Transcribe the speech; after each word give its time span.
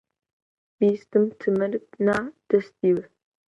بیست 0.77 1.13
تمەنم 1.39 1.83
نا 2.05 2.17
دەستییەوە 2.49 3.05